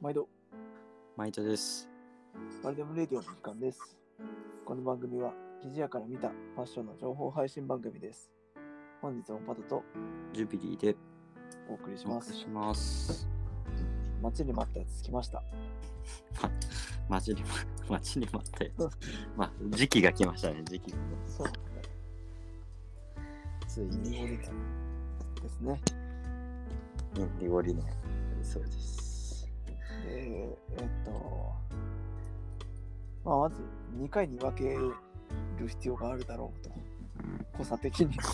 [0.00, 0.30] 毎度、
[1.14, 1.86] マイトです。
[2.64, 3.98] バルデムレディオの時間です。
[4.64, 8.32] この番組は、生地屋から見たファッションの情報配信番組です。
[9.02, 9.84] 本日もパトと
[10.32, 10.96] ジュビリーで
[11.68, 12.32] お送りします。
[12.32, 13.28] します。
[14.22, 15.42] 待ちに待ったやつ来ました。
[17.06, 17.44] 待ちに、
[17.86, 18.88] 待ちに待ったやつ。
[19.36, 21.02] まあ、時期が来ましたね、時期がね。
[21.26, 21.46] そう。
[23.68, 24.44] ついに、で
[25.46, 25.78] すね。
[27.16, 27.82] インディゴリね。
[28.42, 28.99] そうです。
[30.10, 31.12] で、えっと、
[33.24, 33.56] まあ、まず
[33.98, 34.94] 2回に分ける
[35.68, 36.70] 必要があるだろうと。
[37.58, 38.14] 濃さ的に。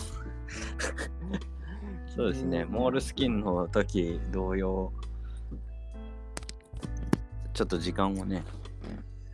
[2.07, 4.91] そうですね、うんモールスキンの時同様、
[7.53, 8.43] ちょっと時間をね、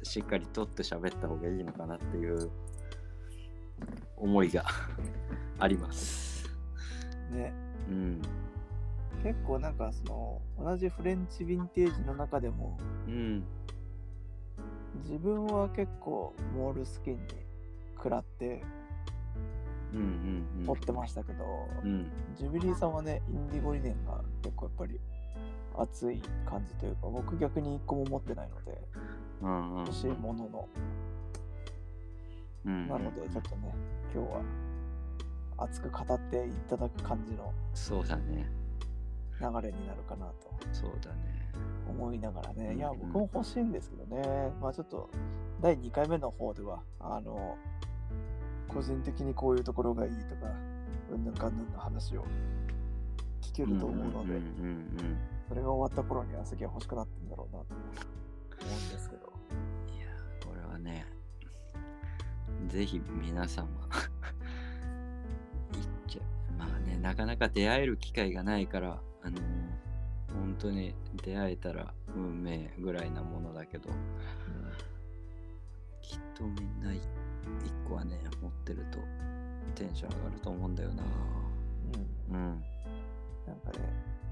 [0.03, 2.51] しっかりとって喋った方がいいのかなっていう
[4.17, 4.65] 思いが
[5.59, 6.49] あります。
[7.31, 7.53] ね。
[7.87, 8.21] うん。
[9.21, 12.77] 結構なんかその同じフレンチヴィンテージの中でも
[13.07, 13.43] うん。
[15.03, 17.19] 自分は結構モールスキンに
[17.95, 18.63] 食らって
[19.93, 20.65] うんうんうん。
[20.65, 21.43] 持ってましたけど、
[21.83, 22.09] うん。
[22.35, 24.99] ジュビリーさんはねインディゴリネンが結構やっぱり
[25.77, 28.81] 熱い感じというか僕逆に1個も持ってないので
[29.41, 29.79] うんうん。
[29.79, 30.67] 欲しいものの
[32.65, 33.73] うんなのでちょっとね
[34.13, 34.41] 今日は
[35.57, 38.62] 熱く語っていただく感じのそうだね。
[39.43, 40.33] 流れになるかなと
[40.71, 41.43] そうだね。
[41.87, 45.09] 思いながらね、いや、うん僕も欲しいんですけどね、まあちょっと、
[45.61, 47.57] 第2回目の方では、あの、
[48.67, 50.47] 個人的にこういうところがいいとか、
[51.11, 52.25] うんぬんかんぬんの話を
[53.41, 54.39] 聞けると思うので、
[55.47, 57.83] それが終わった頃には次は欲しくなってるんだろうなと思
[58.75, 59.53] うんですけど、う
[59.91, 59.95] ん。
[59.95, 60.07] いや、
[60.45, 61.05] これはね、
[62.67, 63.67] ぜひ皆様、
[65.73, 66.25] 言っちゃう。
[66.57, 69.37] まあね、なかなか出会える機会がないから、あの
[70.33, 70.93] 本当に
[71.23, 73.89] 出会えたら運命ぐらいなものだけど、
[76.01, 77.01] きっとみんな一
[77.87, 78.99] 個はね、持ってると
[79.75, 81.03] テンション上がると思うんだよな。
[82.29, 82.63] うん、うん。
[83.47, 83.79] なんかね、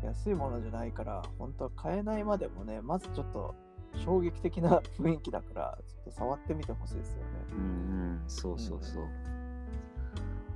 [0.04, 3.56] 安いものじゃないから、本当は買えないまでもね、まずちょっと
[4.04, 7.24] 衝撃的な雰囲気だから、ちょっと触ってみてほしいですよね。
[7.52, 9.06] うんうん、そうそうそう。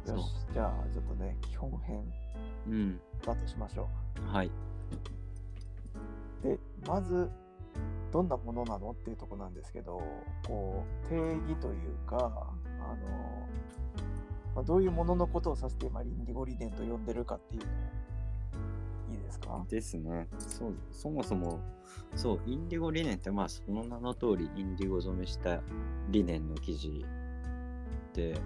[0.06, 2.14] そうよし、じゃあちょっとね、基本編うん。
[3.26, 3.88] だとしましょ
[4.32, 4.52] はい。
[6.44, 6.48] う。
[6.48, 7.30] で、まず、
[8.12, 10.02] どんなものなのっていうとこなんですけど、
[10.48, 12.96] こう、定義というか、あの、
[14.56, 17.68] まあ、どういうもののことを指して今、インディゴリネンと呼んでるかっていうの
[19.16, 19.66] いいですか？
[19.70, 20.28] ですね。
[20.40, 21.60] そう、そもそも、
[22.16, 25.62] そう、インディゴリネンって、まあ、その名の通り、インディゴ染めした
[26.10, 27.06] リネンの生地
[28.14, 28.40] で、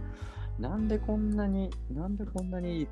[0.58, 2.88] なんでこんなに、なんでこんなに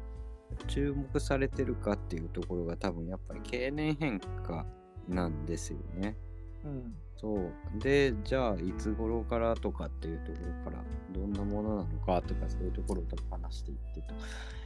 [0.68, 4.66] 注目されてるかっていうところが多分やっぱり経年変化
[5.08, 6.16] なんですよね。
[6.64, 6.96] うん。
[7.16, 7.52] そう。
[7.80, 14.04] で、じゃあ、いつ頃からとかっていうところから、どんなものなのかとか、そういうところを多分話していって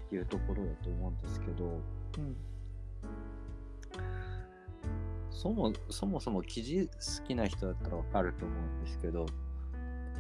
[0.10, 1.66] というところだと思うんですけど、
[2.18, 2.36] うん。
[5.30, 9.26] そもそもそも生地好きな人だったらわかると思うんですけど、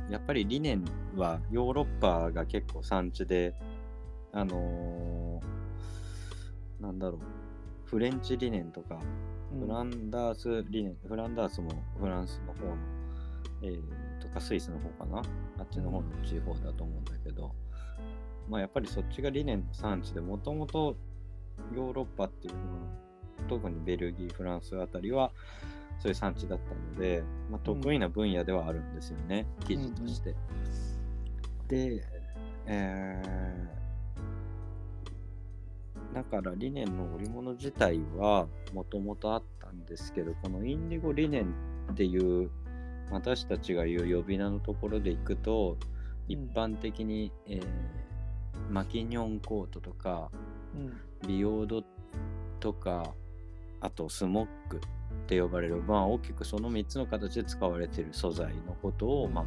[0.09, 0.85] やっぱりリネン
[1.16, 3.53] はヨーロッパが結構産地で、
[4.34, 7.19] あのーなんだろう、
[7.86, 9.00] フレンチリネンとか、
[9.59, 11.69] フランダースリネン、フランダースも
[12.00, 12.75] フランスの方の、
[13.62, 13.81] えー
[14.22, 15.22] とかスイスの方かな、
[15.59, 17.52] あっちの方の地方だと思うんだけど、
[18.50, 20.96] まあやっぱりそっちがリネンの産地で、もともと
[21.75, 22.68] ヨーロッパっていうのは、
[23.47, 25.31] 特にベルギー、フランスあたりは
[26.00, 30.36] そういう産地だったので、まあ、得意な分野ではあるんですよね、生地として。
[31.68, 32.03] で、
[32.66, 33.81] えー
[36.13, 41.53] だからリネンの織物自体はもともとあったんですけど、このインディゴリネン
[41.91, 42.49] っていう
[43.09, 45.77] 私たちが言う呼び名のところでいくと、
[46.27, 47.66] 一般的に、えー
[48.69, 50.31] マキニョンコートとか、
[50.75, 51.27] うん。
[51.27, 51.83] ビオード
[52.59, 53.13] とか、
[53.79, 54.79] あとスモックっ
[55.28, 59.46] て呼ばれる、まあ大きくその3つの形で使われている素材のことを、まあ、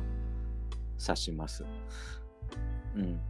[1.00, 1.64] 指します。
[2.94, 3.20] うん。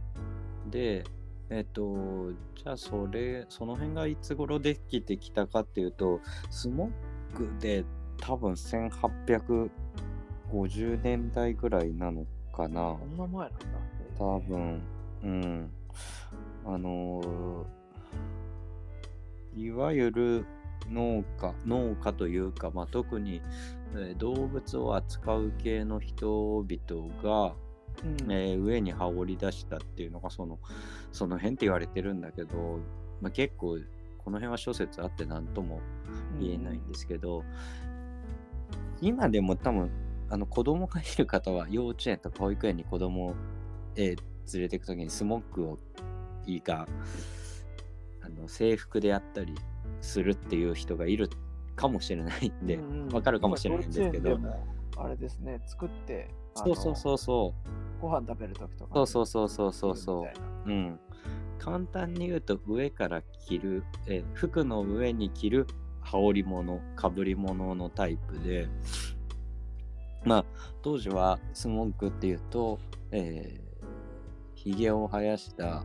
[0.69, 1.03] で、
[1.49, 6.19] えっ、と、じゃあそれ、その辺がいつ頃できてきたかっていうと、
[6.49, 6.89] スモ
[7.33, 7.85] ックで
[8.17, 9.69] 多分1850
[11.03, 12.25] 年代ぐらいなの
[12.55, 12.97] かな。
[12.99, 13.65] こんな前なんだ。
[14.17, 14.81] 多分、
[15.23, 15.71] うん。
[16.65, 17.65] あのー
[19.57, 20.45] いわゆる
[20.91, 23.41] 農家、農家というか、まあ、特に、
[23.93, 27.55] えー動物を扱う系の人々が、
[28.03, 28.31] うん。
[28.31, 30.59] えー上に羽織り出したっていうのがその
[31.11, 32.79] その辺って言われてるんだけど、
[33.21, 33.79] まあ、結構
[34.17, 35.81] この辺は諸説あって何とも
[36.39, 37.43] 言えないんですけど、
[39.01, 39.89] 今でも多分
[40.29, 43.35] あの子供がいる方は幼稚園とか保育園に子供を、
[43.95, 44.17] えー
[44.53, 45.79] 連れていくときにスモックを
[46.45, 46.87] いいか
[48.21, 49.55] あの制服であったり
[50.01, 51.29] するっていう人がいる
[51.75, 53.09] かもしれないんで、うんうん。
[53.09, 54.39] わかるかもしれないんですけど。
[54.97, 58.01] あれですね、作って、そうそうそうそう。
[58.01, 60.27] ご飯食べるときとかそうそうそうそうそうそ
[60.65, 60.69] う。
[60.69, 60.99] うん、
[61.59, 65.67] 簡単に言うと上から着る、えー服の上に着る
[66.01, 68.67] 羽織物かぶり物のタイプで
[70.23, 70.45] まあ
[70.81, 72.79] 当時はスモークっていうと、
[73.11, 73.85] えー、
[74.53, 75.83] ひげを生やした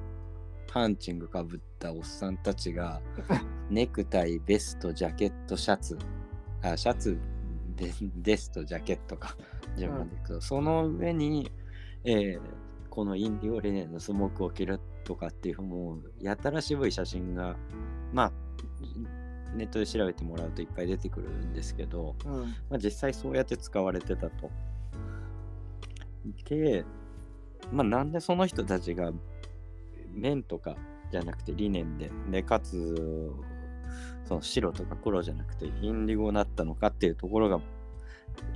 [0.67, 3.01] パンチングかぶったおっさんたちが
[3.71, 5.99] ネクタイベストジャケットシャツ。
[6.63, 7.19] あシャツ
[7.81, 9.37] ベベストジャケットか
[9.77, 11.51] 順番でいくと、その上に、
[12.05, 12.41] えー
[12.91, 17.57] このインディオリネンのスモークを着るとかっていうもうやたら渋い写真が
[18.13, 18.33] まあ
[19.55, 22.41] ネットで調べてもらうといっぱい出てくるんですけど、うん。
[22.69, 24.51] まあ、実際そうやって使われてたと。
[26.49, 26.85] で、
[27.73, 29.13] まあ、なんでその人たちが
[30.15, 30.77] 綿とか
[31.11, 33.33] じゃなくてリネンで、で、かつ、
[34.25, 37.61] その白とか黒じゃなくてインディゴになったのかっていうところが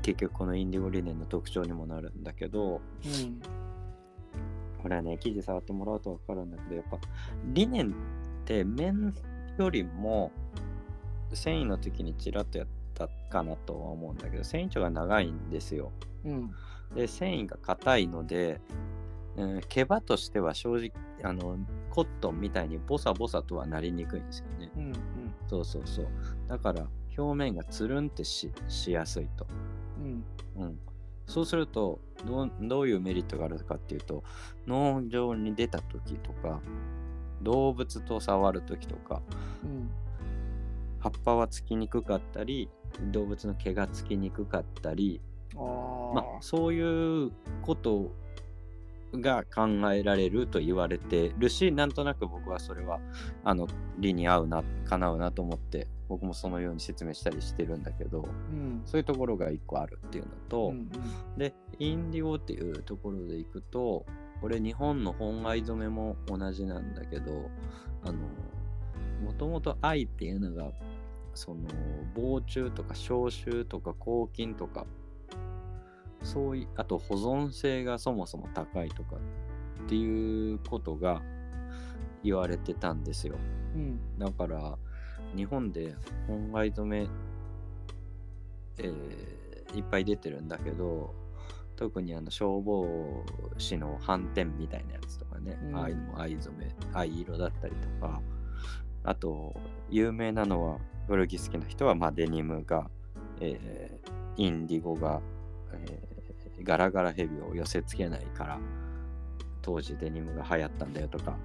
[0.02, 3.40] 結局このインディゴリネンの特徴にもなるんだけど、うん
[4.84, 6.98] これはね、生地触ってもらうとわかるんだけど、やっぱ
[7.54, 7.92] リネンっ
[8.44, 9.14] て綿
[9.56, 10.30] よりも
[11.32, 15.90] 繊維の時にちらっとやったかなとは思うんだけど、繊維長が長いんですよ。
[16.26, 16.50] うん
[16.94, 18.60] で、繊維が硬いので、
[19.36, 20.92] うん毛羽としては正直、
[21.24, 21.58] あの、
[21.90, 24.70] コットンみたいにボサボサとはなりにくいんですよね。
[24.76, 24.92] うん
[25.48, 26.08] そうそうそう。
[26.48, 26.86] だから、
[27.16, 29.46] 表面がつるんってししやすいと。
[29.98, 30.24] うん
[30.56, 30.78] うん。
[31.26, 34.24] そうするとどう、どういうメリットがあるかっていうと、
[34.66, 36.60] 農場に出た時とか、
[37.42, 39.22] 動物と触る時とか、
[39.62, 39.90] うん
[41.00, 42.70] 葉っぱはつきにくかったり、
[43.12, 45.20] 動物の毛がつきにくかったり、
[45.54, 47.30] まあ、そういう
[47.60, 48.10] こと
[49.20, 53.00] が考えられると言われてるし、なんとなく僕はそれは
[53.44, 53.68] あの
[53.98, 58.82] 理に合うな、かなうなと思って、僕もそのように説明したりしてるんだけど、うん。
[58.84, 60.90] そういうところが一個あるっていうのと、うん
[61.36, 64.04] で、インディゴっていうところでいくと、
[64.40, 67.50] これ日本の本藍染めも同じなんだけど、
[68.02, 68.18] あの、
[69.24, 70.70] もともと藍っていうのが、
[71.34, 71.62] その、
[72.14, 74.86] 防虫とか消臭とか抗菌とか、
[76.24, 79.16] そういう、あと保存性がそもそも高いとか
[79.84, 81.22] っていうことが
[82.22, 83.36] 言われてたんですよ。
[83.74, 84.78] うんだから、
[85.36, 85.94] 日本で
[86.26, 87.08] 本藍染め、
[88.78, 89.34] えー
[89.74, 91.12] いっぱい出てるんだけど、
[91.74, 92.86] 特にあの消防
[93.58, 98.20] 士の斑点みたいなやつとかね、うんああいうのも藍染め、藍色だったりとか、
[99.02, 99.54] あと、
[99.90, 100.78] 有名なのは、
[101.08, 102.88] 古着好きな人は、まあ、デニムが、
[103.40, 105.33] えーインディゴが、えー
[106.62, 108.58] ガラガラヘビを寄せつけないから、
[109.62, 111.36] 当時デニムが流行ったんだよとか、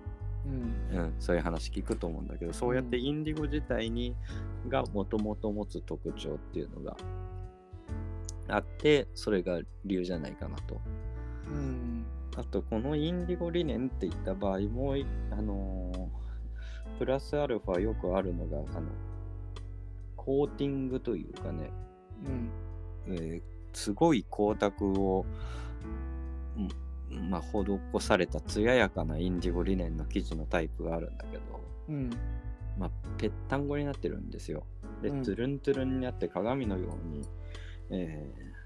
[0.46, 0.50] う
[0.96, 0.98] ん。
[0.98, 3.04] うん、そういう話聞くと思うんだけど、そうやってうん。
[3.04, 4.16] インディゴ自体に
[4.68, 6.98] がもともと持つ特徴っていうのが
[8.48, 10.82] あって、それが理由じゃないかなと。
[11.48, 12.06] うん。
[12.36, 16.30] あと、このインディゴ理念っていった場合、もうい、あのー
[16.98, 18.90] プラスアルファよくあるのが、あの、
[20.18, 21.72] コーティングというかね、
[22.26, 22.50] うん。
[23.08, 25.26] えーすごい光沢を、
[26.58, 31.44] うんまあ、施された艶やかなインディゴリネンの生地のタイプがあるんだけど、
[31.88, 32.10] うん。
[32.78, 34.66] まあ、ぺったんこになってるんですよ。
[35.02, 35.24] で、うん。
[35.24, 37.28] トゥルントゥルンになって鏡のように、
[37.90, 38.60] えー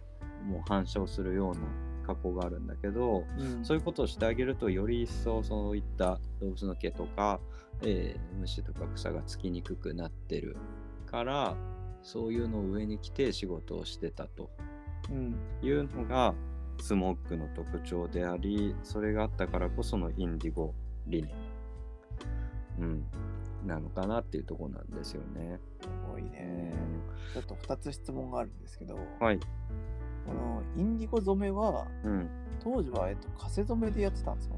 [0.44, 1.62] もう反射をするような
[2.06, 3.64] 加工があるんだけど、うん。
[3.64, 7.40] そういうことをしてあげると、より一層そういった動物の毛とか、
[7.82, 10.58] えー虫とか草がつきにくくなってる
[11.06, 11.56] から、
[12.02, 14.50] そういうのを上に着て仕事をしてたと
[15.10, 16.34] うんいうのが
[16.80, 20.74] スモックの特徴であり、それがあったからこそのインディゴ
[21.08, 21.32] 理念、
[22.80, 23.06] うん、
[23.66, 25.60] なのかなっていうところなんですよね。
[25.82, 26.74] すごいね
[27.34, 29.40] ちょっと2つ質問があるんですけど、はい。
[30.26, 32.30] このインディゴ染めはうん。
[32.62, 34.56] 当時は、えっと、汗染めでやってたんですか？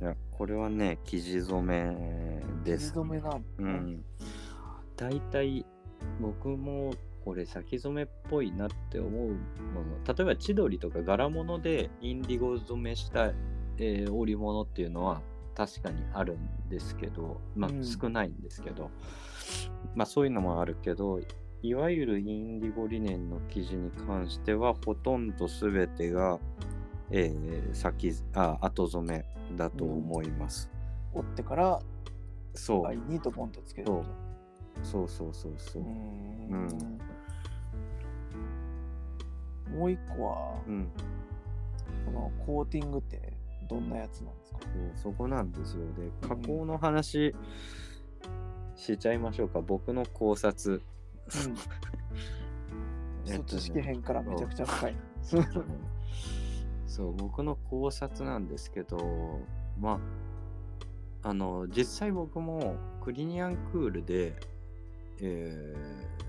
[0.00, 4.04] いや、これはね、生地染めです、生地染めなの、うん。
[4.96, 5.64] 大体、
[6.20, 6.92] 僕も
[7.24, 10.14] これ先染めっぽいなって思うもの。
[10.14, 13.32] 例えば千鳥とか柄物でインディゴ染めした、
[13.78, 15.22] えー織物っていうのは
[15.54, 18.90] 確かにあるんですけど、まあうん少ないんですけど、
[19.94, 21.20] まあそういうのもあるけど、
[21.62, 26.38] いわゆるインディゴリネンの生地に関してはほとんど全てが、
[27.10, 30.70] えー先あ後染めだと思います。
[31.14, 31.80] 折ってから
[32.54, 34.04] そう、藍にドボンとつけると。
[34.82, 35.82] そうそうそうそう。
[35.82, 36.68] うーんうん
[39.70, 40.88] もう一個は、うん。
[42.06, 43.32] このコーティングって
[43.68, 44.60] どんなやつなんですか？
[44.94, 45.86] そこなんですよ。
[45.96, 47.34] で、加工の話
[48.76, 49.60] しちゃいましょうか。
[49.60, 50.82] 僕の考察。
[51.46, 51.54] うん。
[53.32, 54.96] えっからめちゃくちゃ深い。
[56.86, 59.40] そう、僕の考察なんですけど、
[59.80, 59.98] ま
[61.22, 64.36] あ、あの、実際僕もクリニアンクールで、
[65.20, 66.23] えー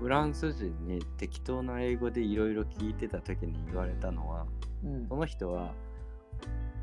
[0.00, 4.46] フランス人に適当な英語でいろいろ聞いてた時に言われたのは、
[4.82, 5.06] うん。
[5.06, 5.74] その人は、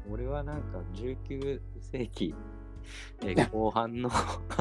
[0.10, 2.36] 俺はなんか19世紀、
[3.22, 4.12] えー後半の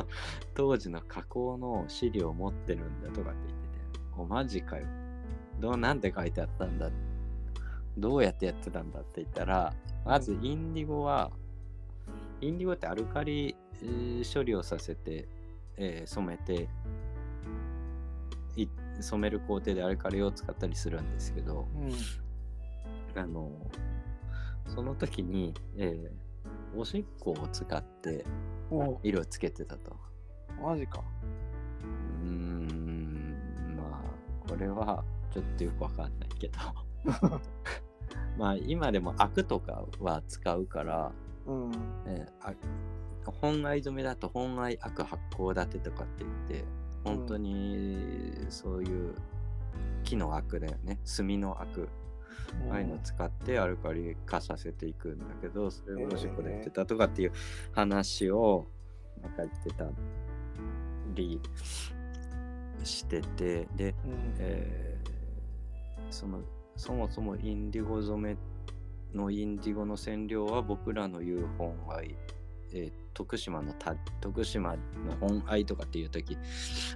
[0.54, 4.86] 当時の加工の資料を持ってるんだとかって言ってて、おマジかよ。
[5.60, 6.90] どうなんて書いてあったんだ。
[7.98, 11.30] どうやってやってたんだって言ったら、まずインディゴは、
[12.40, 15.28] インディゴってアルカリ、えー処理をさせて、
[15.76, 16.68] えー染めてい
[19.02, 23.20] 染める工程でアルカリを使ったりするんですけど、うん。
[23.20, 23.50] あの、
[24.66, 26.26] その時に、えー
[26.76, 28.24] おしっこを使って
[28.70, 29.96] お色をつけてたと。
[30.62, 31.02] マジか。
[32.22, 36.58] うーん、まあ、これはちょっとよくわかんないけど。
[38.36, 41.12] まあ、今でもアクとかは使うから、
[41.46, 41.72] うん。
[42.06, 42.54] えーあ
[43.40, 46.64] 本藍染めだと本藍アク発酵立てとかって言って、
[47.06, 49.14] 本当にそういう
[50.04, 50.98] 木のアクだよね。
[51.16, 51.88] 炭のアク。
[52.70, 57.32] ああいうのを使ってアルカリ化させていくんだけど、それをおしっこでやってたとかっていう
[57.72, 58.66] 話を
[59.22, 59.84] なんか言ってた
[61.14, 61.40] り
[62.84, 64.34] してて、で、うん。
[64.38, 65.16] えー
[66.10, 66.40] その
[66.76, 68.36] そもそもインディゴ染め
[69.12, 72.16] のインディゴの染料は僕らの言う本藍、
[72.72, 74.78] えー徳島のた徳島の
[75.18, 76.36] 本藍とかっていう時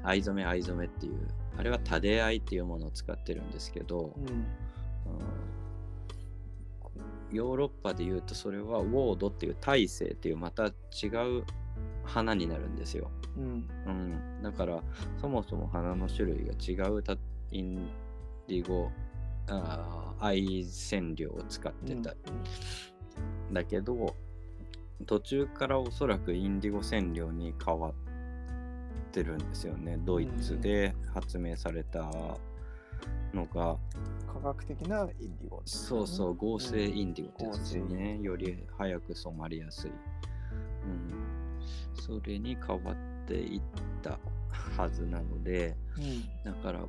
[0.02, 4.26] 藍染め藍染めっていうあれはタデ藍っていうものを使ってるんですけど、うん。
[4.28, 4.44] うん
[7.32, 11.06] ヨーロッパで言うとそれはウォードっていう大西っていうまた違
[11.38, 11.44] う
[12.02, 13.08] 花になるんですよ。
[13.36, 13.68] うん。
[13.86, 14.82] うん、だから
[15.20, 17.16] そもそも花の種類が違うた
[17.52, 17.88] イン
[18.48, 18.90] ディゴ
[19.46, 22.14] あ染料を使ってた、
[23.52, 24.14] だけど
[25.06, 27.92] 途中からおそらくインディゴ染料に変わっ
[29.12, 29.98] てるんですよね。
[30.04, 32.10] ドイツで発明された
[33.32, 33.76] のが、
[34.32, 41.12] 科学的なインディゴね、そうそう合成インディゴってやつですね、より早く染まりやすい、うん、
[41.94, 43.62] それに変わっていっ
[44.02, 44.18] た
[44.76, 46.52] はずなのでうん。
[46.52, 46.80] だから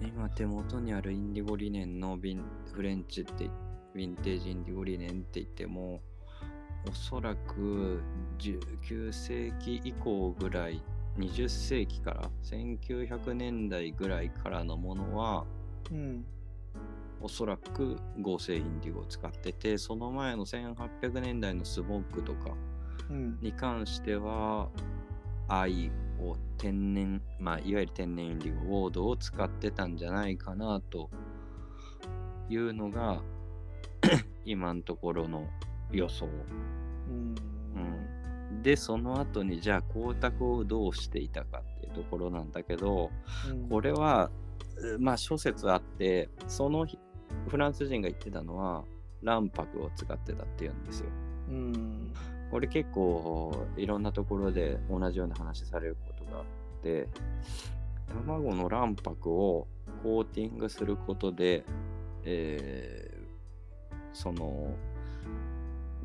[0.00, 6.00] 今手元にあるインディゴリネンのヴィンフレンチってヴィンテージインディゴリネンって言っても
[6.88, 8.00] おそらく
[8.38, 10.82] 19世紀以降ぐらい
[11.18, 15.44] 20世紀から1900年代ぐらいからのものは
[15.90, 16.24] うん。
[17.18, 22.50] おそらく合成インディゴを使っててその前の1800年代のスモッグとか
[23.10, 23.38] うん。
[23.40, 24.68] に関しては
[25.48, 25.90] 藍
[26.20, 31.10] を天然まあいわゆる天然インディゴウォードを使ってたんじゃないかなと
[32.48, 33.22] いうのが
[34.44, 35.48] 今のところの
[35.90, 36.26] 予想、
[37.08, 37.34] うん。
[38.50, 43.10] うん、でその後にじゃあ光沢をどうしていたかっていうところなんだけど
[43.50, 43.68] うん。
[43.68, 44.30] これは
[44.78, 46.98] うまあ諸説あってその日
[47.48, 48.84] フランス人が言ってたのは
[49.22, 51.06] 卵白を使ってたっていうんですよ
[51.48, 52.12] うん。
[52.50, 56.44] これ結構いろんなところで同じような話されることがあっ
[56.82, 57.08] て
[58.08, 59.66] 卵の卵白を
[60.02, 61.64] コーティングすることで、
[62.24, 63.16] えー
[64.16, 64.74] その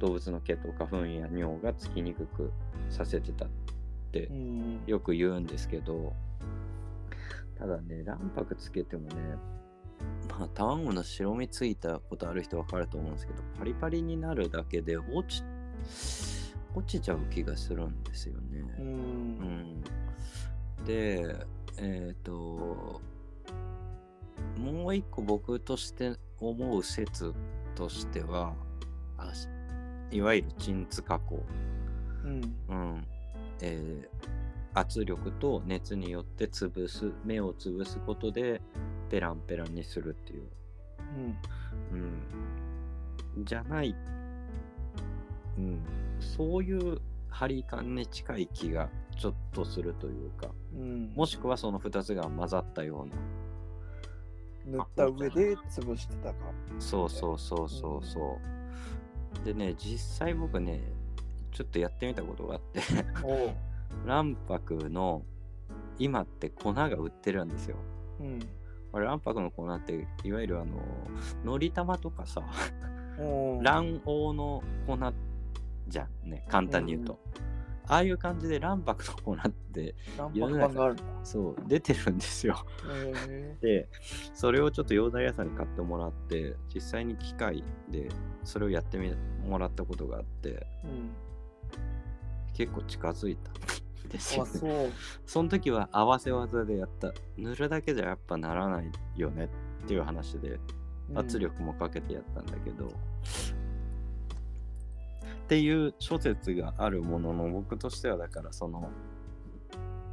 [0.02, 2.52] 動物の毛と花粉や尿がつきにくく
[2.90, 3.48] させてたっ
[4.12, 4.82] てうん。
[4.88, 6.14] よく言うんですけど
[7.58, 9.16] ただね卵白つけてもね
[10.28, 15.44] まあ卵の白身ついたことある人わかると思うんですけどパリパリになるだけで落ち
[16.74, 18.64] 落ちちゃう気がするんですよね。
[18.80, 18.82] う。
[18.82, 18.90] うん
[19.82, 19.84] ん、
[20.86, 21.36] で
[21.78, 23.02] えっ、と
[24.58, 27.34] もう一個僕として思う説
[27.76, 28.56] としては
[29.18, 29.48] あし
[30.12, 31.44] いわゆる鎮痛加工。
[32.24, 32.42] うん。
[32.70, 33.08] うん
[33.62, 34.42] えー
[34.74, 38.62] 圧力と熱によって潰す目を潰すことで
[39.10, 40.44] ペランペランにするっていう、
[41.92, 43.38] うん。
[43.38, 43.96] うん、じゃない、
[45.58, 45.80] うん、
[46.20, 48.90] そういう張り感に近い気が
[49.20, 51.12] ちょっとするというかうん。
[51.16, 53.16] もしくはその2つが混ざったような
[54.66, 56.36] 塗った上で潰してたか。
[56.80, 58.61] そうそうそうそうそう
[59.46, 60.82] でね実際僕ね
[61.52, 62.82] ちょっとやってみたことがあって。
[64.06, 65.24] 卵白の
[66.00, 67.76] 今って粉が売ってるんですよ。
[68.20, 68.40] うん。
[68.94, 70.78] あれ、卵白の粉って、いわゆるあの、
[71.46, 72.42] のり玉とかさ、
[73.20, 74.98] うん卵黄の粉
[75.88, 77.20] じゃんね、簡単に言うと。
[77.88, 81.04] ああいう感じで卵白の粉って、卵白版があるんだ。
[81.24, 82.66] そう、出てるんですよ。
[82.90, 83.90] へで、
[84.34, 88.10] それをちょっと洋大屋さんに買ってもらって、実際に機械で
[88.44, 89.14] それをやってみ
[89.48, 91.12] もらったことがあって、えうん。
[92.54, 94.52] 結構近づいたんですよ、あ、ね。
[94.60, 94.90] そう。
[95.26, 97.14] その時は合わせ技でやった。
[97.38, 99.50] 塗るだけじゃやっぱならないよね
[99.84, 100.60] っていう話で、
[101.16, 102.92] 圧力もかけてやったんだけど、
[105.52, 108.90] っていう諸説があるものの僕としてはだからその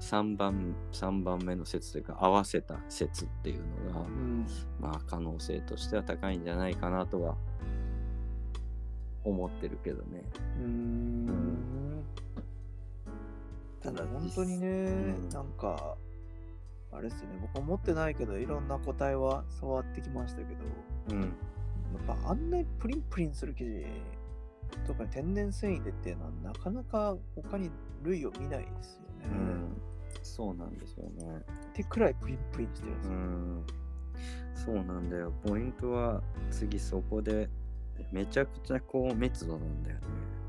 [0.00, 4.47] 3番 ,3 番目の説というか合わせた説っていうのが、うん。
[4.80, 7.37] まあ可能性としては高いんじゃないかなとは
[9.23, 10.25] 思ってるけどね。
[10.61, 12.02] うーん。
[13.80, 14.71] ただ本当にね、う
[15.25, 15.95] んなんか、
[16.90, 20.61] あれですよね、僕は持ってないけど、いろんな個体は触ってきましたけど、
[21.11, 21.21] うん。
[21.23, 21.26] や
[22.14, 23.87] っぱあんなにプリンプリンする生地
[24.87, 27.70] とか天然繊維でっていうのはなかなか他に
[28.02, 29.34] 類を見ないですよね。
[29.34, 29.82] うん。
[30.22, 31.44] そうなんですよね。
[31.70, 33.18] ってくらいプリンプリンしてるんですうよ。
[33.18, 33.64] ん。
[34.54, 35.32] そうなんだよ。
[35.46, 37.48] ポイントは次そこで
[38.12, 40.02] めちゃくちゃ高密度なんだよね。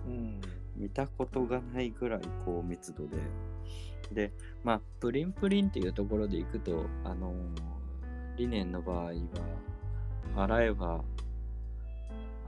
[0.08, 0.42] うん。
[0.76, 3.18] 見たことがないぐらい高密度で。
[4.12, 4.34] で、
[4.64, 7.80] まあ、プリンプリンっていうところでいくと、あのー
[8.38, 9.14] リネンの場合は、
[10.38, 11.04] 洗えば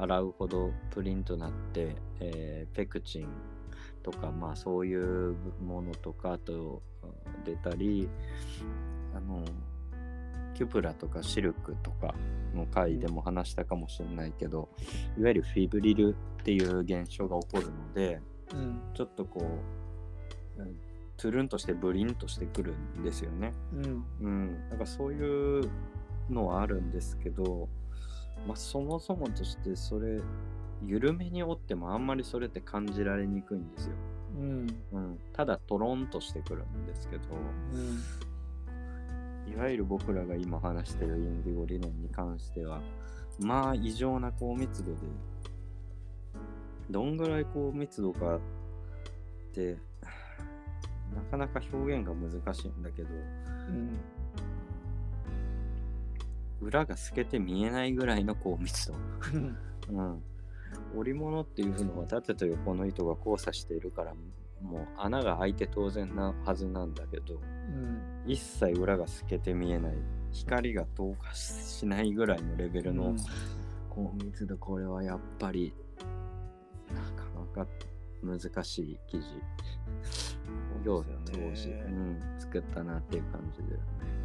[0.01, 3.27] 洗うほどプリンとなって、えーペクチン
[4.01, 8.09] とか、まあそういうものとかあとうん出たり、
[9.15, 9.45] あの
[10.55, 12.15] キュプラとかシルクとか
[12.55, 14.69] の回でも話したかもしれないけど、
[15.17, 18.21] いわゆるフィブリルっていう現象が起こるので、
[18.53, 18.81] うん。
[18.93, 19.59] ちょっとこ
[20.57, 20.75] う、うん
[21.17, 23.53] トゥルンとしてブリンとしてくるんですよね。
[23.73, 24.05] うん。
[24.21, 24.69] うん。
[24.69, 25.69] なんかそういう
[26.31, 27.69] のはあるんですけど、
[28.47, 30.19] まあそもそもとしてそれ、
[30.83, 33.93] 緩めに折ってもあんまりそれって感じられにくいんですよ。
[34.37, 34.67] うん。
[34.91, 35.19] うん。
[35.33, 37.23] ただトロンとしてくるんですけど、
[37.73, 37.77] う
[39.49, 39.53] ん。
[39.53, 42.81] いわゆる僕らが今話してるインディゴ理念に関しては、
[43.39, 44.97] まあ異常な高密度で、
[46.89, 48.39] どんぐらい高密度かっ
[49.53, 49.77] て、
[51.13, 53.09] なかなか表現が難しいんだけど、
[53.67, 53.99] うん。
[56.61, 58.93] 裏が透けて見えないぐらいの高密度。
[59.89, 60.23] うん。
[60.95, 64.13] 織物っていうのは縦と横の糸が交差しているから、
[64.61, 68.01] もう穴が開いて当然なはずなんだけど、うん。
[68.25, 69.95] 一切裏が透けて見えない
[70.31, 73.15] 光が透過しないぐらいのレベルの
[73.89, 75.73] 高密度これはやっぱり
[76.93, 77.71] なかなか
[78.23, 79.19] 難しい生
[80.83, 84.20] 地を当時、うん、作ったなっていう感じだよね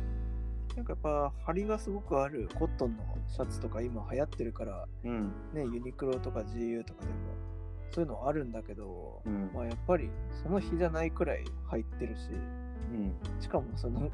[0.76, 2.48] なんかやっぱ張りがすごくある。
[2.54, 4.86] コットンのシャツとか今流行ってるから。
[5.04, 5.32] うん。
[5.54, 7.14] ねユニクロとか GU とかでも。
[7.92, 9.50] そういうのあるんだけど、うん。
[9.54, 10.10] まあやっぱり
[10.42, 12.28] その日じゃないくらい入ってるし。
[12.92, 13.14] うん。
[13.40, 14.10] しかもその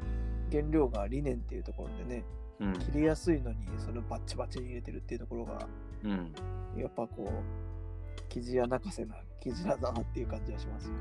[0.49, 2.23] 原料がリネンっていうところでね。
[2.61, 2.73] うん。
[2.73, 5.67] 切りやすいのにそのバッチバチに入れてるっていうところが
[6.03, 6.33] うん。
[6.77, 10.97] やっぱこう生地屋泣かせな生地だなっていう感じはしますよね。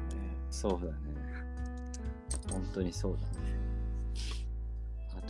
[0.50, 0.92] そうだね。
[2.50, 3.61] 本当にそうだね。
[3.61, 3.61] あ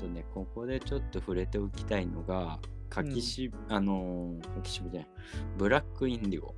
[0.02, 2.58] とねここでちょっと触れておきたいのが
[2.90, 5.08] 柿し、あのー柿渋じゃない。
[5.56, 6.54] ブラックインディゴ。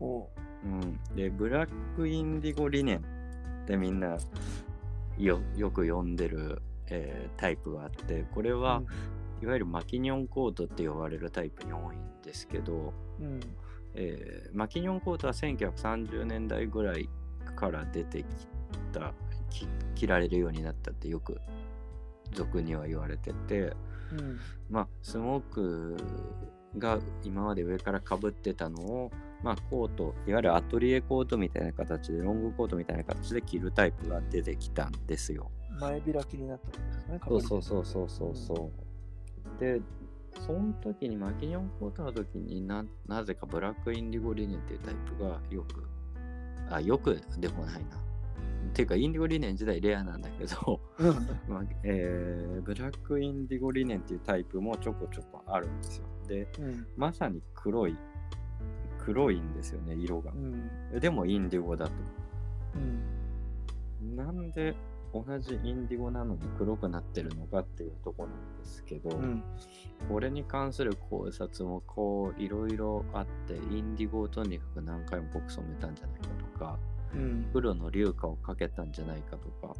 [0.00, 0.20] お。
[0.24, 0.28] う
[0.64, 3.02] うん、でブラックインディゴ理念っ
[3.66, 4.16] てみんな
[5.18, 8.82] よよく読んでる、えータイプがあってこれは、
[9.42, 13.40] いわゆるマキニョンコートって呼ばれるタイプに多いんですけど、うん。
[13.94, 17.08] えーマキニョンコートは1930年代ぐらい
[17.56, 18.26] から出てき
[18.92, 19.14] た
[19.50, 21.40] き着られるようになったってよく
[22.32, 23.72] 俗には言われてて
[24.12, 24.38] うん
[24.70, 25.96] まあスモーク
[26.78, 29.10] が今まで上からかぶってたのを
[29.42, 35.50] まあコートいわゆるアトリエコートみたいな形でロングコートみたいな形で着るタイプが出てきたんですよ。
[35.80, 37.20] 前開きになったんですね。
[37.26, 38.70] そうそうそうそうそうそ
[39.58, 39.60] う。
[39.60, 39.80] で、
[40.46, 45.88] その時にマキニョンコートの時にななぜかブラックインディゴリネンっていうタイプがよく、
[46.70, 48.02] あ、よくでもないな。
[48.72, 51.14] っていうか、インディゴリネン自体レアなんだけど、うん。
[51.46, 56.04] まあえーブラックインディゴリネンっていうタイプもちょこちょこあるんですよ。
[56.26, 56.86] で、うん。
[56.96, 57.98] まさに黒い、
[58.98, 60.34] 黒いんですよね、色がう。
[60.96, 61.00] ん。
[61.00, 61.92] でもインディゴだと。
[64.00, 64.16] うん。
[64.16, 64.74] なんで
[65.12, 69.42] 同じインディゴなのに黒くなってるのかっていうとこなんですけど、うん。
[70.08, 76.91] これに関する考察もこういろいろあってインディゴをとにかく何回も濃く染めたんじゃないかとかうん。
[77.52, 79.74] 黒の硫化をかけたんじゃないかとか。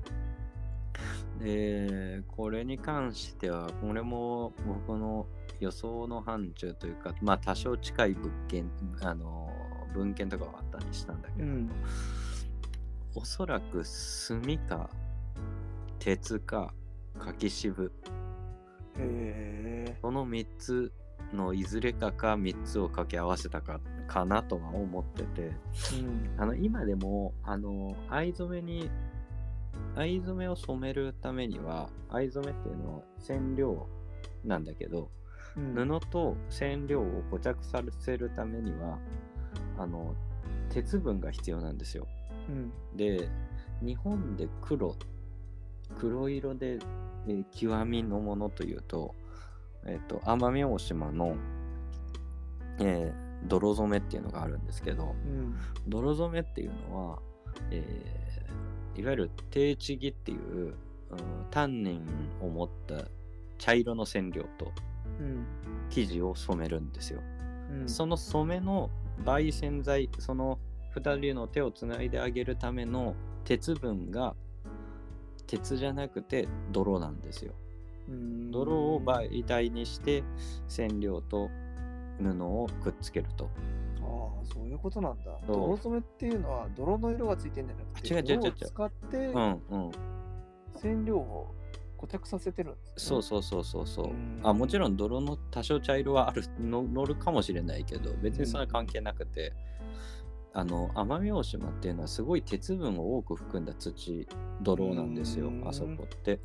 [1.40, 5.26] で、これに関しては、これも僕の
[5.60, 9.50] 予想の範疇というか、まあ多少近い物件、あの、
[9.94, 11.70] 文献とかはあったりしたんだけど、うん。
[13.14, 13.82] おそらく
[14.28, 14.90] 炭か
[15.98, 16.72] 鉄か
[17.18, 17.92] 柿渋。
[18.98, 20.92] へえこの3つ
[21.32, 25.52] のいずれかか3つを掛け合わせたかかなとは思ってて
[25.98, 26.34] うん。
[26.38, 28.90] あの今でもあの藍染めに
[29.96, 33.86] 藍染めを染めるためには藍染めっていうのは染料
[34.44, 35.10] なんだけど
[35.56, 35.74] うん。
[35.74, 38.98] 布と染料を固着させるためには
[39.78, 40.14] あの
[40.70, 42.06] 鉄分が必要なんですよ。
[42.48, 42.72] うん。
[42.96, 43.28] で
[43.82, 44.96] 日本で黒
[45.98, 46.78] 黒色で、
[47.26, 49.14] えー極みのものというと,、
[49.86, 51.36] えー、と奄美大島の、
[52.78, 55.56] えー泥染めっていうのがあるんですけどうん
[55.88, 57.18] 泥染めっていうのは、
[57.72, 58.22] えー
[58.94, 60.74] いわゆる低地木っていう、うん、
[61.50, 62.02] タンニン
[62.40, 63.06] を持った
[63.58, 64.72] 茶色の染料と
[65.20, 65.46] うん
[65.90, 67.20] 生地を染めるんですよ。
[67.70, 68.90] うんその染めの
[69.24, 70.58] 焙煎剤その
[70.94, 73.14] 2人の手をつないであげるための
[73.44, 74.34] 鉄分が
[75.46, 77.54] 鉄じゃなくて泥なんですよ。
[78.08, 80.22] うん泥を媒体にして
[80.68, 81.50] 染料と
[82.20, 83.48] 布をくっつけると。
[84.00, 84.04] あ
[84.42, 89.90] あそういうことなんだ泥染めっていうのは泥の色がついてんじゃなくて違う違う違う使ってうんうん。
[90.80, 91.54] 染料を
[92.00, 94.40] 固着させてるんですねそうそうそうそうそううん。
[94.42, 99.52] あもちろん泥の多少茶色はあるの乗るかもしれないけど別にそれは関係なくて、
[100.52, 104.26] あの奄美大島っていうのはすごい鉄分を多く含んだ土
[104.60, 106.40] 泥なんですようんあそこって。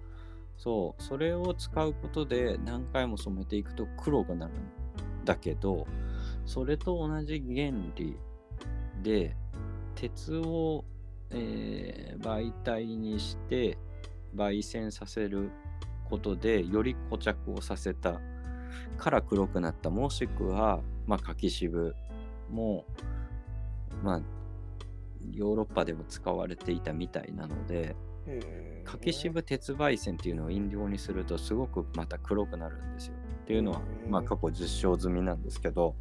[0.57, 5.87] そうそれを使うことで何回も染めていくと黒くなるんだけど
[6.45, 8.17] それと同じ原理
[9.03, 9.35] で
[9.95, 10.83] 鉄を、
[11.29, 13.77] えー媒体にして
[14.35, 15.51] 焙煎させる
[16.09, 18.19] ことでより固着をさせた
[18.97, 21.95] から黒くなったもしくは、まあ、柿渋
[22.49, 22.85] も、
[24.03, 24.21] まあ、
[25.31, 27.95] ヨーロッパでも使われていたみたいなので
[28.85, 33.13] 柿渋鉄焙煎っていうのを飲料にするとすごくまた黒くなるんですよ。
[33.43, 35.95] っていうのは、まあ、過去実証済みなんですけど、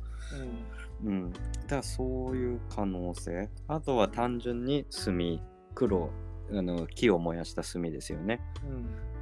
[1.03, 1.09] うん。
[1.09, 3.49] うん、だからそういう可能性。
[3.69, 5.41] あとは単純に炭
[5.75, 6.11] 黒
[6.53, 8.41] あの木を燃やした炭ですよね。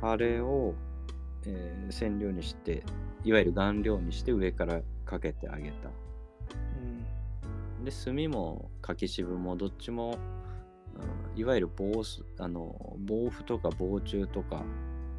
[0.02, 0.08] うん。
[0.08, 0.74] あれを、
[1.46, 2.82] えー染料にして
[3.24, 5.90] いわゆる顔料にして上からかけてあげた。
[7.78, 7.84] うん。
[7.84, 10.16] で炭も柿渋もどっちも、
[10.96, 14.62] うんいわゆる防水あの防腐とか防虫とか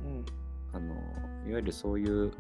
[0.04, 0.26] うん。
[0.74, 0.94] あの
[1.48, 2.32] いわゆるそういう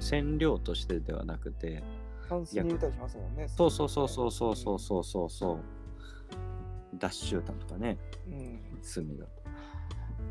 [0.00, 1.82] 染料としてではなくて
[2.28, 2.60] タンスに。
[2.60, 5.58] 入れたりしますもんねそうそうそうそうそうそうそうそうそう。
[6.98, 8.60] ダッシュタンとかねうん。
[8.94, 9.30] 炭だと。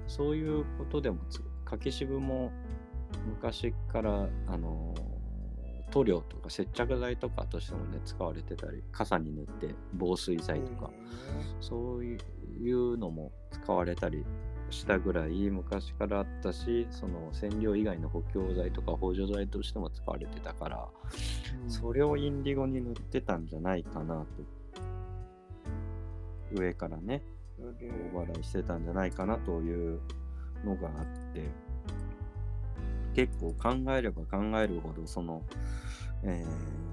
[0.08, 2.52] そういうことでもつ柿渋も
[3.28, 4.94] 昔からあの
[5.96, 10.92] 塗料とか接着剤とかとしてもね使われてたり傘に塗って防水剤とか、
[11.62, 12.18] そうい
[12.74, 14.26] うのも使われたり
[14.70, 20.90] したぐらい昔からあったしその染料以外の補強剤とか補助剤としても使われてたから、
[21.64, 21.72] うん。
[21.72, 24.26] それをインディゴに塗ってたんじゃないかなと
[26.60, 27.24] 上からね
[28.14, 30.02] 大笑いしてたんじゃないかなという
[30.66, 31.65] のがあって
[33.16, 35.42] 結構考えれば考えるほどその、
[36.24, 36.86] えー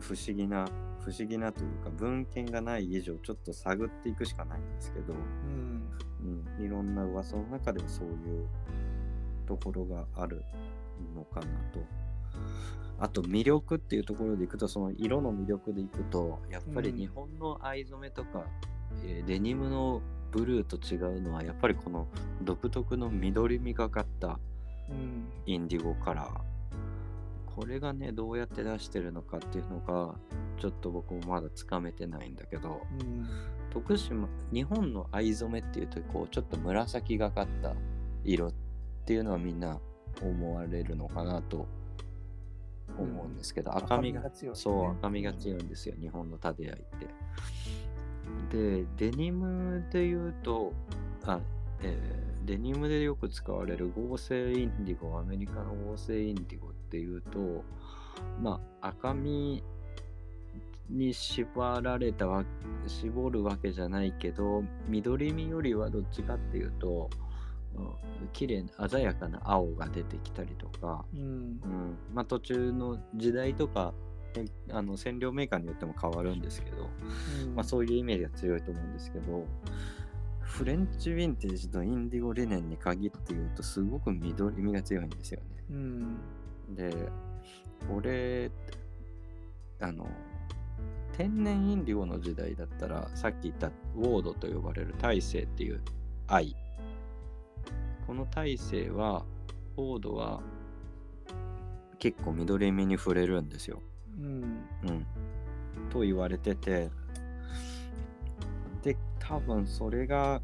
[0.00, 0.66] 不思議な
[1.04, 8.48] 不思議なというか文献がない以上ちょっと探っていくしかないんですけど、うんうん、いろんな噂の中でもそういう
[9.46, 10.42] ところがある
[11.14, 11.80] のかなと。
[13.00, 18.44] あと魅力っていうところでいくとその色の魅力でいくとやっぱりうん日本の藍染めとか、
[19.04, 22.08] えーデニムのブルーと違うのはやっぱりこの
[22.42, 24.38] 独特の緑みがかった
[24.90, 25.28] うん。
[25.46, 26.40] インディゴカラー
[27.54, 30.14] これがねどうやって出してるのかっていうのが
[30.60, 33.26] ちょっと僕もまだつかめてないんだけどうん。
[33.70, 37.74] 徳島日本の藍染めっていうとこうちょっと紫がかった
[38.24, 38.52] 色っ
[39.04, 39.80] ていうのはみんな
[40.22, 41.66] 思われるのかなと
[42.98, 44.60] 思うんですけど、赤みが赤みが強いね。
[44.60, 46.84] そう赤みが強いんですよ、日本の建て合いっ
[48.50, 48.84] て。
[48.84, 50.72] でデニムで言うと
[51.24, 51.40] あ、
[51.82, 57.62] えーデニムでよく使われる合成インディゴアメリカの合成インディゴっていうと
[58.40, 59.62] まあ赤み
[60.88, 62.46] に縛られたわ
[62.86, 67.10] 絞るわけじゃないけど緑みよりはどっちかっていうと、
[67.76, 71.20] うん、綺麗な鮮やかな青が出てきたりとか、うん。
[71.20, 73.92] うんまあ、途中の時代とか
[74.34, 76.88] えあの染料メーカーによっても変わるんですけど、
[77.44, 77.54] うん。
[77.54, 79.46] まあ、そういうイメージが強いと思うんですけど
[80.48, 85.46] フレンチヴィンテージとインディゴリネンに限って言うとすごく緑みが強いんですよね。
[85.70, 86.18] うん。
[86.74, 86.94] で、
[87.94, 88.50] 俺、
[89.78, 90.08] あの、
[91.12, 95.80] 天然インディゴの時代だったら、さっき言ったウォードと呼ばれる大西っていう
[96.26, 96.56] 愛。
[98.06, 99.26] この大西は、
[99.76, 100.40] ウォードは
[101.98, 103.82] 結構緑みに触れるんですよ。
[104.18, 104.42] うん。
[104.84, 105.06] うん。
[105.90, 106.90] と言われてて、で、
[109.28, 110.40] 多分それが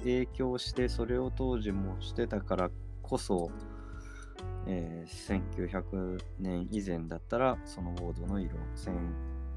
[0.00, 2.70] 影響して、それを当時もしてたから
[3.02, 3.50] こそ、
[4.66, 8.56] えー1900年以前だったら、そのボードの色、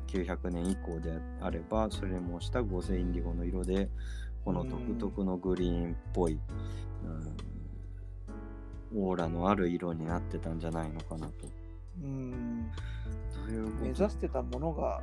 [0.07, 3.89] 1900年以降であれば、それもしたゴゼインディゴの色で、
[4.43, 6.37] この独特のグリーンっぽい、
[8.93, 11.33] うん、オーラのある色になってたんじゃないのかなと。
[12.01, 12.69] うん。
[13.81, 15.01] 目指してたものが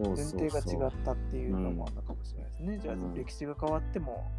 [0.00, 2.78] 前提が違ったっていうのもあるのかもしれないですね。
[2.78, 4.30] じゃあうん歴史が変わっても、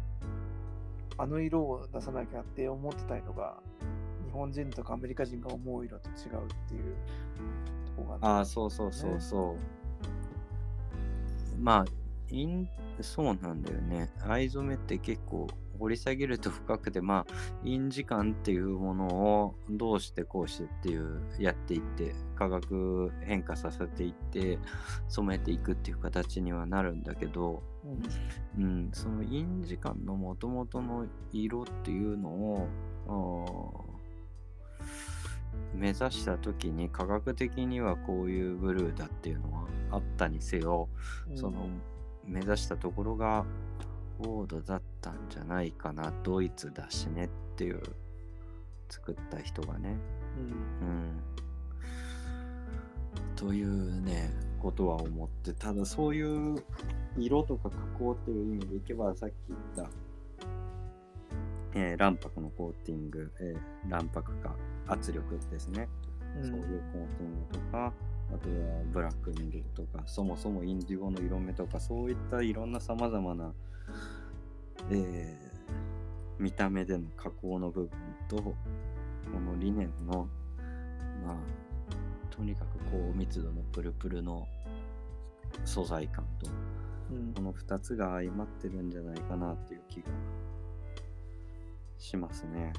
[1.16, 3.56] あの色を出さなきゃって思ってた色が、
[4.24, 6.18] 日本人とかアメリカ人が思う色と違うっ
[6.68, 6.94] ていう
[7.96, 9.56] とこがああ、そうそうそうそ
[11.56, 11.60] う。
[11.60, 11.84] まあ、
[12.30, 12.68] イン
[13.00, 14.10] そうなんだよね。
[14.26, 15.46] 藍染めって結構
[15.78, 24.58] 掘り下げると深くて、まあ、印時間っていうものをどうしてこうしてっていうやっていって、化学変化させていって、
[25.08, 27.62] 染めていくっていう形にはなるんだけど、
[28.56, 28.64] うん。
[28.64, 32.68] うん、その印時間のもともとの色っていうのを
[35.74, 40.88] 目指した時に科学的にはこういうブルーだっていうのはあったにせよ、
[41.34, 41.68] その
[42.24, 43.44] 目指したところが
[44.20, 47.82] ウォードだったんじゃないかなドイツだしねっていう
[48.88, 49.96] 作った人がね。
[50.80, 51.22] うんうん
[53.36, 56.22] というね、ことは思って、ただそうい
[56.56, 56.64] う
[57.16, 59.90] 色とか加工っていう意味でいけば、さっき言った、
[61.74, 64.56] えー卵白のコーティング、えー卵白化、
[64.88, 65.88] 圧力ですね。
[66.36, 67.92] うんそういうコーティングとか、
[68.30, 73.52] あとはブラックニングとか、そもそもインディゴの色目とか、そういったいろんなさまざまな、
[74.90, 75.48] えー
[76.38, 77.90] 見た目での加工の部分
[78.28, 78.54] と、こ
[79.44, 80.28] のリネンの、
[81.26, 81.36] まあ、
[82.30, 84.46] とにかく高密度のプルプルの
[85.64, 86.48] 素材感と、
[87.10, 90.08] うんこの2つが相まってるんじゃないかなっていう気が
[91.98, 92.72] しますね。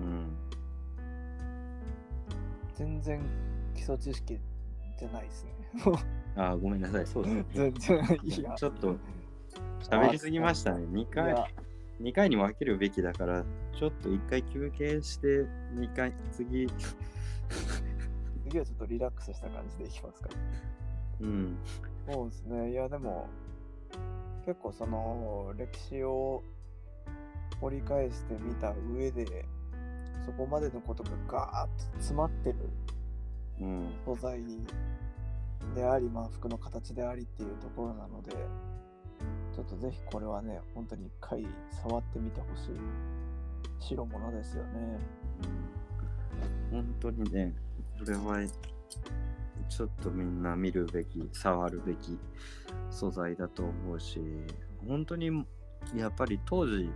[0.00, 0.36] うん。
[2.74, 3.20] 全然
[3.74, 4.38] 基礎知識
[4.98, 5.50] じゃないですね。
[6.36, 7.06] あー、ごめんなさい。
[7.06, 7.44] そうですね。
[7.52, 8.54] 全然いや。
[8.54, 8.96] ちょっと
[9.80, 10.86] 喋りすぎましたね。
[10.86, 11.46] 2い回や、
[11.98, 13.44] 二回に分けるべきだから、
[13.78, 16.66] ちょっと1回休憩して、2回、次、
[18.44, 20.30] 次はちょっとリラックスした感じでいきますか。
[21.20, 21.56] うん。
[22.10, 22.70] そうですね。
[22.70, 23.28] いや、でも、
[24.46, 26.42] 結構その歴史を
[27.60, 29.44] 掘り返してみた上で、
[30.24, 32.56] そこまでのことがガーッと詰まってる
[33.60, 33.92] うん。
[34.04, 34.42] 素材
[35.74, 38.32] であり、まあ、服の形でありっていうところなので、
[39.54, 41.46] ちょっとぜひこれはね、本当に一回
[41.82, 42.70] 触ってみてほし
[43.92, 44.98] い代物ですよね。
[46.70, 47.52] 本当にね、
[47.98, 48.46] これは
[49.68, 52.18] ちょっとみんな見るべき、触るべき
[52.90, 54.20] 素材だと思うし、
[54.86, 55.46] 本当に
[55.94, 56.90] やっぱり当時、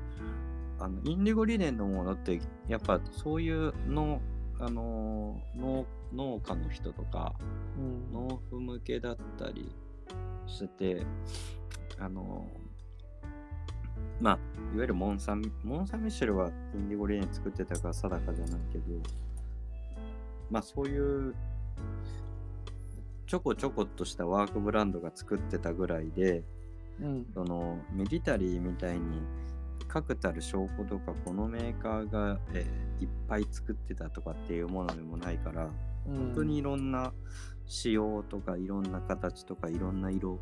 [0.78, 4.20] あのインディゴリネンのものって、やっぱそういうの
[4.58, 7.34] あの農農家の人とか、
[7.78, 8.12] うん。
[8.12, 9.74] 農夫向けだったり
[10.46, 11.06] してて、
[11.98, 12.48] あの
[14.20, 18.84] まあ、いわゆるモンサン、モンサンミッシェルはインディゴリネン作ってたから定かじゃないけど、
[20.50, 21.34] まあそういう
[23.26, 26.44] ちょこちょこっとしたワークブランドが作ってたぐらいで、
[27.00, 27.26] うん。
[27.34, 29.22] そのミリタリーみたいに
[29.88, 35.68] 確たる証拠とかこのメーカーが、えーいっぱい作ってたとかっていうものでもないから、
[36.04, 37.12] 本本当にいろんな
[37.66, 40.38] 仕様とかいろんな形とかいろんな色、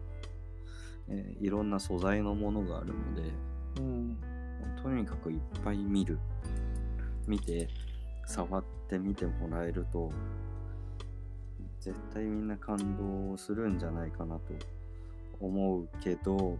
[1.09, 3.33] えーいろんな素材のものがあるので
[3.79, 4.19] うん。
[4.83, 6.19] とにかくいっぱい見る。
[7.27, 7.69] 見て
[8.27, 10.11] 触ってみてもらえると
[11.81, 12.77] 絶対みんな感
[13.31, 14.43] 動するんじゃないかなと
[15.41, 16.59] 思うけど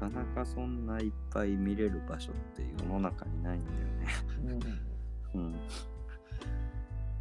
[0.00, 4.60] なかなかそんないっぱい見れる場所って世の中にないんだよね。
[5.34, 5.40] うん。
[5.40, 5.56] うん。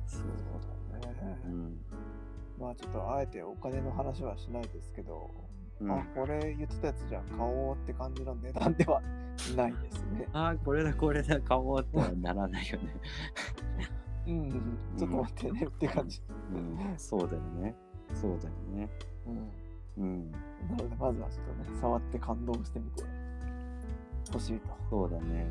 [0.05, 0.21] そう。
[0.21, 1.39] だね。
[1.45, 1.85] うん
[2.59, 5.29] まあちょっとあえてお金の話はしないですけど、
[5.79, 9.01] うんあ、これ言ってたやつじゃん、買おうって感じの値段では
[9.55, 10.27] ないですね。
[10.33, 12.95] ああ、これだ、これだ、買おうってはならないよね。
[14.27, 14.51] うん、
[14.97, 16.21] ちょっと待ってねって感じ。
[16.51, 17.75] うん、そうだよね。
[18.13, 18.89] そうだよね。
[19.27, 20.03] うん。
[20.03, 20.31] うん。
[20.31, 20.37] な
[20.71, 23.03] ので、まずはちょっとね、触って感動してみて
[24.33, 25.47] ほしいとそうだね。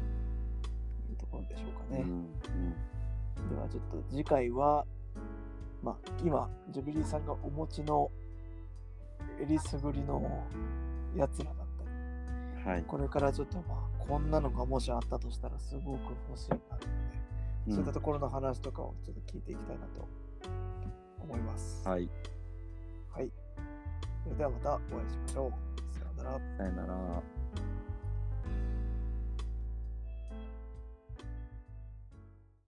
[1.09, 2.03] いうところでしょうかね。
[2.03, 2.11] うん。
[2.11, 3.49] うん。
[3.49, 4.85] ではちょっと次回は、
[5.87, 8.11] まあ、今、ジュビリーさんがお持ちの
[9.41, 10.45] えりすぐりの
[11.15, 12.83] やつらだったり、はい。
[12.83, 20.09] これからちょっとまあ、こんなのがもしあったとしたらすごく欲しいなので、そういったところの話とかをちょっと聞いていきたいなと
[21.21, 21.89] 思います。
[21.89, 22.11] はい。
[23.13, 23.31] はい。
[24.25, 25.95] それではまたお会いしましょう。
[25.95, 26.41] さようなら。
[26.59, 27.36] さよなら。